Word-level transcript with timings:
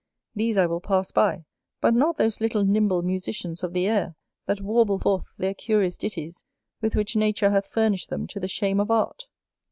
These 0.33 0.57
I 0.57 0.65
will 0.65 0.81
pass 0.81 1.11
by, 1.11 1.45
but 1.79 1.93
not 1.93 2.15
those 2.17 2.41
little 2.41 2.65
nimble 2.65 3.03
musicians 3.03 3.61
of 3.63 3.71
the 3.71 3.85
air, 3.85 4.15
that 4.47 4.59
warble 4.59 4.97
forth 4.97 5.35
their 5.37 5.53
curious 5.53 5.95
ditties, 5.95 6.43
with 6.81 6.95
which 6.95 7.15
nature 7.15 7.51
hath 7.51 7.67
furnished 7.69 8.09
them 8.09 8.25
to 8.29 8.39
the 8.39 8.47
shame 8.47 8.79
of 8.79 8.89
art. 8.89 9.27